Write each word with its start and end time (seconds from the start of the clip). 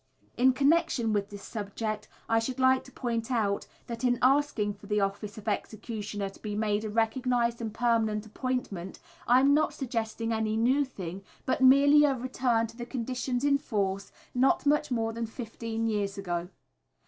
In 0.35 0.53
connection 0.53 1.13
with 1.13 1.29
this 1.29 1.43
subject 1.43 2.07
I 2.27 2.39
should 2.39 2.59
like 2.59 2.83
to 2.85 2.91
point 2.91 3.29
out 3.29 3.67
that 3.85 4.03
in 4.03 4.17
asking 4.23 4.73
for 4.73 4.87
the 4.87 4.99
office 4.99 5.37
of 5.37 5.47
executioner 5.47 6.27
to 6.27 6.39
be 6.41 6.55
made 6.55 6.83
a 6.83 6.89
recognised 6.89 7.61
and 7.61 7.71
permanent 7.71 8.25
appointment, 8.25 8.97
I 9.27 9.39
am 9.41 9.53
not 9.53 9.75
suggesting 9.75 10.33
any 10.33 10.57
new 10.57 10.85
thing, 10.85 11.23
but 11.45 11.61
merely 11.61 12.03
a 12.03 12.15
return 12.15 12.65
to 12.65 12.77
the 12.77 12.83
conditions 12.87 13.43
in 13.45 13.59
force 13.59 14.11
not 14.33 14.65
much 14.65 14.89
more 14.89 15.13
than 15.13 15.27
fifteen 15.27 15.85
years 15.85 16.17
ago. 16.17 16.49